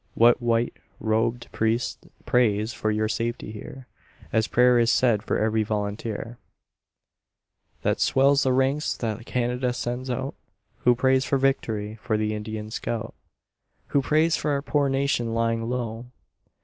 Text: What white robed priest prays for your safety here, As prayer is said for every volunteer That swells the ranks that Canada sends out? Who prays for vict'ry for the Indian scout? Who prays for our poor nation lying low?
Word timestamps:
What 0.15 0.41
white 0.41 0.73
robed 0.99 1.47
priest 1.51 2.07
prays 2.25 2.73
for 2.73 2.89
your 2.89 3.07
safety 3.07 3.51
here, 3.51 3.85
As 4.33 4.47
prayer 4.47 4.79
is 4.79 4.89
said 4.91 5.21
for 5.21 5.37
every 5.37 5.61
volunteer 5.61 6.39
That 7.83 7.99
swells 7.99 8.41
the 8.41 8.51
ranks 8.51 8.97
that 8.97 9.23
Canada 9.27 9.73
sends 9.73 10.09
out? 10.09 10.33
Who 10.85 10.95
prays 10.95 11.23
for 11.23 11.37
vict'ry 11.37 11.99
for 11.99 12.17
the 12.17 12.33
Indian 12.33 12.71
scout? 12.71 13.13
Who 13.89 14.01
prays 14.01 14.35
for 14.35 14.49
our 14.49 14.63
poor 14.63 14.89
nation 14.89 15.35
lying 15.35 15.69
low? 15.69 16.07